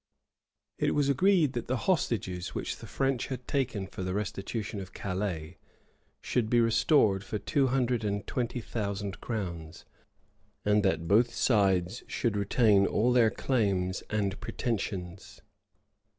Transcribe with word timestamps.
}It 0.87 0.95
was 0.95 1.09
agreed, 1.09 1.53
that 1.53 1.67
the 1.67 1.77
hostages 1.85 2.55
which 2.55 2.77
the 2.77 2.87
French 2.87 3.27
had 3.27 3.45
given 3.45 3.85
for 3.85 4.01
the 4.01 4.15
restitution 4.15 4.79
of 4.79 4.93
Calais, 4.93 5.59
should 6.21 6.49
be 6.49 6.59
restored 6.59 7.23
for 7.23 7.37
two 7.37 7.67
hundred 7.67 8.03
and 8.03 8.25
twenty 8.25 8.61
thousand 8.61 9.21
crowns; 9.21 9.85
and 10.65 10.81
that 10.81 11.07
both 11.07 11.31
sides 11.35 12.01
should 12.07 12.35
retain 12.35 12.87
all 12.87 13.13
their 13.13 13.29
claims 13.29 14.01
and 14.09 14.41
pretensions. 14.41 15.39